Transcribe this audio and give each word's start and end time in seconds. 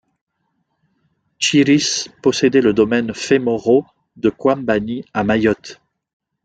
Chiris 1.37 2.09
possédait 2.23 2.61
le 2.61 2.73
domaine 2.73 3.13
Faymoreau 3.13 3.85
de 4.15 4.31
Kwambani 4.31 5.05
à 5.13 5.23
Mayotte. 5.23 5.79